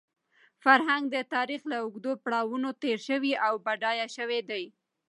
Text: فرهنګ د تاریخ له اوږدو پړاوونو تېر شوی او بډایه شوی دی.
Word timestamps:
فرهنګ 0.63 1.03
د 1.15 1.17
تاریخ 1.33 1.61
له 1.71 1.77
اوږدو 1.83 2.11
پړاوونو 2.23 2.69
تېر 2.83 2.97
شوی 3.07 3.33
او 3.45 3.53
بډایه 3.65 4.07
شوی 4.17 4.39
دی. 4.49 4.63